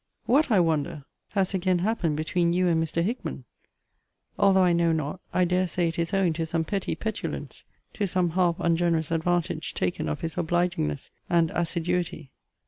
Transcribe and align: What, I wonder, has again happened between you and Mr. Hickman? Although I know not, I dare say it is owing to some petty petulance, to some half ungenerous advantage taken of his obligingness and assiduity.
What, 0.25 0.49
I 0.49 0.59
wonder, 0.59 1.05
has 1.33 1.53
again 1.53 1.77
happened 1.77 2.17
between 2.17 2.53
you 2.53 2.67
and 2.67 2.83
Mr. 2.83 3.03
Hickman? 3.03 3.45
Although 4.39 4.63
I 4.63 4.73
know 4.73 4.91
not, 4.91 5.19
I 5.31 5.45
dare 5.45 5.67
say 5.67 5.87
it 5.89 5.99
is 5.99 6.11
owing 6.11 6.33
to 6.33 6.45
some 6.47 6.63
petty 6.63 6.95
petulance, 6.95 7.63
to 7.93 8.07
some 8.07 8.31
half 8.31 8.55
ungenerous 8.59 9.11
advantage 9.11 9.75
taken 9.75 10.09
of 10.09 10.21
his 10.21 10.37
obligingness 10.37 11.11
and 11.29 11.51
assiduity. 11.51 12.31